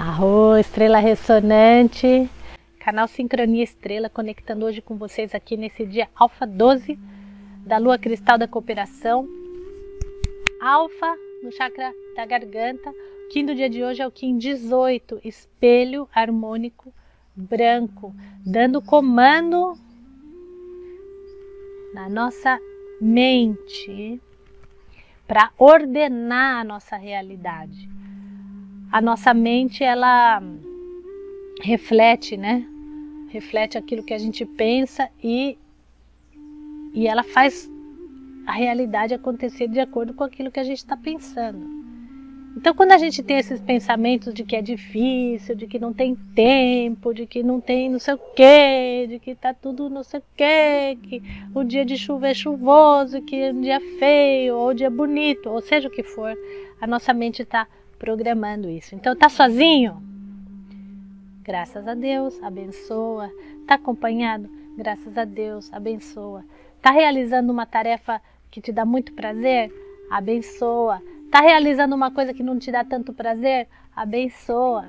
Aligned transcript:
Arro, 0.00 0.56
estrela 0.56 1.00
ressonante, 1.00 2.30
canal 2.78 3.08
Sincronia 3.08 3.64
Estrela, 3.64 4.08
conectando 4.08 4.64
hoje 4.64 4.80
com 4.80 4.96
vocês 4.96 5.34
aqui 5.34 5.56
nesse 5.56 5.84
dia 5.84 6.08
Alfa 6.14 6.46
12 6.46 6.96
da 7.66 7.78
Lua 7.78 7.98
Cristal 7.98 8.38
da 8.38 8.46
Cooperação. 8.46 9.28
Alfa 10.62 11.16
no 11.42 11.50
chakra 11.50 11.92
da 12.14 12.24
garganta. 12.24 12.90
O 12.90 13.28
Kim 13.30 13.44
do 13.44 13.56
dia 13.56 13.68
de 13.68 13.82
hoje 13.82 14.00
é 14.00 14.06
o 14.06 14.10
Kim 14.12 14.38
18, 14.38 15.20
espelho 15.24 16.08
harmônico 16.14 16.94
branco, 17.34 18.14
dando 18.46 18.80
comando 18.80 19.76
na 21.92 22.08
nossa 22.08 22.56
mente 23.00 24.22
para 25.26 25.50
ordenar 25.58 26.60
a 26.60 26.64
nossa 26.64 26.96
realidade 26.96 27.97
a 28.90 29.00
nossa 29.00 29.34
mente 29.34 29.84
ela 29.84 30.42
reflete, 31.60 32.36
né? 32.36 32.66
Reflete 33.28 33.76
aquilo 33.76 34.02
que 34.02 34.14
a 34.14 34.18
gente 34.18 34.44
pensa 34.44 35.08
e, 35.22 35.58
e 36.94 37.06
ela 37.06 37.22
faz 37.22 37.70
a 38.46 38.52
realidade 38.52 39.12
acontecer 39.12 39.68
de 39.68 39.78
acordo 39.78 40.14
com 40.14 40.24
aquilo 40.24 40.50
que 40.50 40.60
a 40.60 40.64
gente 40.64 40.78
está 40.78 40.96
pensando. 40.96 41.78
Então, 42.56 42.74
quando 42.74 42.92
a 42.92 42.98
gente 42.98 43.22
tem 43.22 43.36
esses 43.36 43.60
pensamentos 43.60 44.32
de 44.32 44.42
que 44.42 44.56
é 44.56 44.62
difícil, 44.62 45.54
de 45.54 45.66
que 45.66 45.78
não 45.78 45.92
tem 45.92 46.16
tempo, 46.34 47.12
de 47.12 47.26
que 47.26 47.42
não 47.42 47.60
tem 47.60 47.90
não 47.90 47.98
sei 47.98 48.14
o 48.14 48.18
quê, 48.34 49.06
de 49.08 49.18
que 49.18 49.34
tá 49.34 49.52
tudo 49.52 49.90
não 49.90 50.02
sei 50.02 50.18
o 50.18 50.22
quê, 50.34 50.98
que 51.02 51.22
o 51.54 51.62
dia 51.62 51.84
de 51.84 51.96
chuva 51.96 52.28
é 52.28 52.34
chuvoso, 52.34 53.20
que 53.20 53.50
o 53.50 53.60
dia 53.60 53.76
é 53.76 53.80
feio, 53.98 54.56
ou 54.56 54.70
o 54.70 54.74
dia 54.74 54.90
bonito, 54.90 55.50
ou 55.50 55.60
seja 55.60 55.88
o 55.88 55.90
que 55.90 56.02
for, 56.02 56.34
a 56.80 56.86
nossa 56.86 57.12
mente 57.12 57.42
está 57.42 57.68
programando 57.98 58.68
isso. 58.68 58.94
Então, 58.94 59.14
tá 59.16 59.28
sozinho? 59.28 60.02
Graças 61.42 61.86
a 61.88 61.94
Deus, 61.94 62.40
abençoa. 62.42 63.30
Tá 63.66 63.74
acompanhado? 63.74 64.48
Graças 64.76 65.16
a 65.16 65.24
Deus, 65.24 65.72
abençoa. 65.72 66.44
Tá 66.80 66.90
realizando 66.90 67.52
uma 67.52 67.66
tarefa 67.66 68.20
que 68.50 68.60
te 68.60 68.72
dá 68.72 68.84
muito 68.84 69.12
prazer? 69.12 69.72
Abençoa. 70.10 71.02
Tá 71.30 71.40
realizando 71.40 71.94
uma 71.94 72.10
coisa 72.10 72.32
que 72.32 72.42
não 72.42 72.58
te 72.58 72.70
dá 72.70 72.84
tanto 72.84 73.12
prazer? 73.12 73.66
Abençoa. 73.94 74.86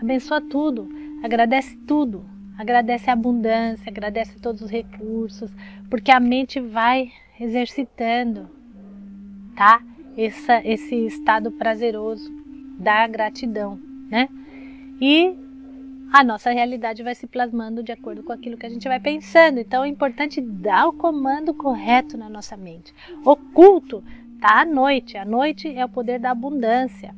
Abençoa 0.00 0.40
tudo. 0.40 0.88
Agradece 1.22 1.76
tudo. 1.86 2.24
Agradece 2.56 3.10
a 3.10 3.14
abundância, 3.14 3.90
agradece 3.90 4.38
todos 4.38 4.62
os 4.62 4.70
recursos, 4.70 5.50
porque 5.90 6.12
a 6.12 6.20
mente 6.20 6.60
vai 6.60 7.10
exercitando, 7.40 8.48
tá? 9.56 9.82
Essa, 10.16 10.60
esse 10.64 10.94
estado 11.06 11.50
prazeroso 11.50 12.30
da 12.78 13.06
gratidão, 13.06 13.78
né? 14.10 14.28
E 15.00 15.36
a 16.12 16.22
nossa 16.22 16.50
realidade 16.50 17.02
vai 17.02 17.14
se 17.14 17.26
plasmando 17.26 17.82
de 17.82 17.90
acordo 17.90 18.22
com 18.22 18.32
aquilo 18.32 18.56
que 18.56 18.66
a 18.66 18.68
gente 18.68 18.86
vai 18.86 19.00
pensando. 19.00 19.58
Então 19.58 19.84
é 19.84 19.88
importante 19.88 20.40
dar 20.40 20.86
o 20.86 20.92
comando 20.92 21.52
correto 21.52 22.16
na 22.16 22.28
nossa 22.28 22.56
mente. 22.56 22.94
Oculto 23.24 24.02
tá 24.40 24.60
à 24.60 24.64
noite. 24.64 25.16
A 25.16 25.24
noite 25.24 25.74
é 25.74 25.84
o 25.84 25.88
poder 25.88 26.20
da 26.20 26.30
abundância. 26.30 27.14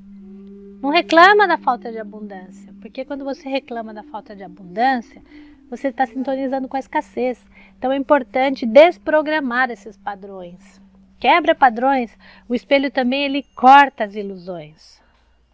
Não 0.81 0.91
reclama 0.91 1.47
da 1.47 1.59
falta 1.59 1.91
de 1.91 1.99
abundância, 1.99 2.73
porque 2.81 3.05
quando 3.05 3.25
você 3.25 3.49
reclama 3.49 3.93
da 3.93 4.03
falta 4.03 4.37
de 4.37 4.43
abundância, 4.43 5.23
você 5.69 5.89
está 5.89 6.07
sintonizando 6.07 6.69
com 6.69 6.77
a 6.77 6.81
escassez. 6.81 7.45
Então 7.77 7.93
é 7.93 7.97
importante 7.97 8.65
desprogramar 8.65 9.71
esses 9.71 9.97
padrões 9.97 10.81
quebra 11.19 11.55
padrões, 11.55 12.17
o 12.49 12.55
espelho 12.55 12.91
também 12.91 13.25
ele 13.25 13.45
corta 13.55 14.05
as 14.05 14.15
ilusões, 14.15 15.01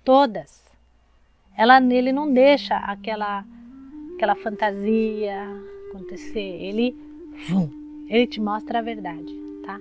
todas. 0.05 0.63
Ela 1.57 1.81
nele 1.81 2.13
não 2.13 2.33
deixa 2.33 2.77
aquela 2.77 3.45
aquela 4.15 4.35
fantasia 4.35 5.49
acontecer, 5.91 6.39
ele 6.41 6.97
ele 8.09 8.27
te 8.27 8.41
mostra 8.41 8.79
a 8.79 8.83
verdade, 8.83 9.33
tá? 9.65 9.81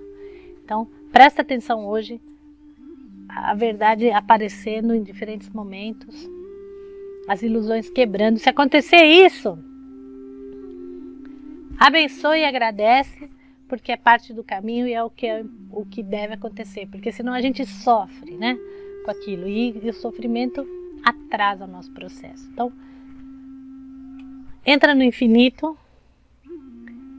Então, 0.63 0.87
presta 1.11 1.41
atenção 1.41 1.85
hoje 1.85 2.19
a 3.27 3.53
verdade 3.53 4.09
aparecendo 4.11 4.93
em 4.93 5.03
diferentes 5.03 5.49
momentos, 5.49 6.29
as 7.27 7.41
ilusões 7.41 7.89
quebrando. 7.89 8.39
Se 8.39 8.49
acontecer 8.49 9.03
isso, 9.03 9.57
abençoe 11.79 12.39
e 12.39 12.45
agradece 12.45 13.29
porque 13.71 13.93
é 13.93 13.95
parte 13.95 14.33
do 14.33 14.43
caminho 14.43 14.85
e 14.85 14.93
é 14.93 15.01
o 15.01 15.09
que, 15.09 15.25
é, 15.25 15.45
o 15.71 15.85
que 15.85 16.03
deve 16.03 16.33
acontecer, 16.33 16.89
porque 16.91 17.09
senão 17.09 17.31
a 17.31 17.39
gente 17.39 17.65
sofre, 17.65 18.35
né, 18.35 18.59
com 19.05 19.11
aquilo 19.11 19.47
e, 19.47 19.79
e 19.81 19.89
o 19.89 19.93
sofrimento 19.93 20.67
atrasa 21.01 21.63
o 21.63 21.67
nosso 21.69 21.89
processo. 21.93 22.49
Então, 22.51 22.69
entra 24.65 24.93
no 24.93 25.01
infinito 25.01 25.77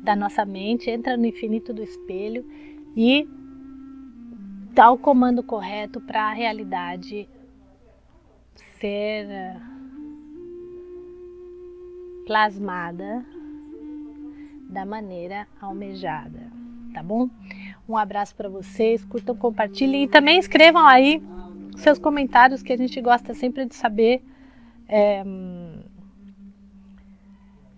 da 0.02 0.14
nossa 0.14 0.44
mente, 0.44 0.90
entra 0.90 1.16
no 1.16 1.24
infinito 1.24 1.72
do 1.72 1.82
espelho 1.82 2.44
e 2.94 3.26
dá 4.74 4.90
o 4.90 4.98
comando 4.98 5.42
correto 5.42 6.02
para 6.02 6.24
a 6.24 6.34
realidade 6.34 7.26
ser 8.78 9.24
eh, 9.24 9.56
plasmada 12.26 13.24
da 14.72 14.86
maneira 14.86 15.46
almejada, 15.60 16.40
tá 16.94 17.02
bom? 17.02 17.28
Um 17.88 17.96
abraço 17.96 18.34
para 18.34 18.48
vocês, 18.48 19.04
curtam, 19.04 19.36
compartilhem 19.36 20.04
e 20.04 20.08
também 20.08 20.38
escrevam 20.38 20.86
aí 20.86 21.22
seus 21.76 21.98
comentários 21.98 22.62
que 22.62 22.72
a 22.72 22.76
gente 22.76 23.00
gosta 23.00 23.34
sempre 23.34 23.66
de 23.66 23.74
saber 23.74 24.24
é, 24.88 25.22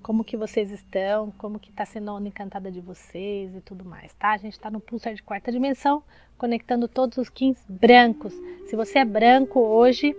como 0.03 0.23
que 0.23 0.37
vocês 0.37 0.71
estão, 0.71 1.33
como 1.39 1.59
que 1.59 1.71
está 1.71 1.85
sendo 1.85 2.11
a 2.11 2.15
onda 2.15 2.29
encantada 2.29 2.71
de 2.71 2.81
vocês 2.81 3.55
e 3.57 3.61
tudo 3.61 3.85
mais, 3.85 4.13
tá? 4.15 4.33
A 4.33 4.37
gente 4.37 4.53
está 4.53 4.71
no 4.71 4.79
pulsar 4.79 5.15
de 5.15 5.23
quarta 5.23 5.51
dimensão, 5.51 6.03
conectando 6.37 6.87
todos 6.87 7.19
os 7.19 7.29
kins 7.29 7.59
brancos. 7.69 8.35
Se 8.67 8.77
você 8.77 9.01
é 9.01 9.05
branco 9.05 9.59
hoje, 9.59 10.15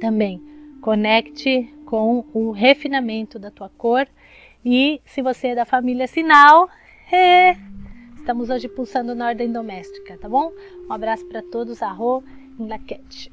também 0.00 0.40
conecte 0.80 1.74
com 1.86 2.24
o 2.34 2.50
refinamento 2.50 3.38
da 3.38 3.50
tua 3.50 3.68
cor 3.70 4.06
e 4.68 5.00
se 5.04 5.22
você 5.22 5.48
é 5.48 5.54
da 5.54 5.64
família 5.64 6.08
Sinal, 6.08 6.68
é, 7.12 7.56
estamos 8.16 8.50
hoje 8.50 8.68
pulsando 8.68 9.14
na 9.14 9.28
ordem 9.28 9.52
doméstica, 9.52 10.18
tá 10.18 10.28
bom? 10.28 10.52
Um 10.88 10.92
abraço 10.92 11.24
para 11.26 11.40
todos, 11.40 11.84
arro 11.84 12.24
laquete. 12.58 13.32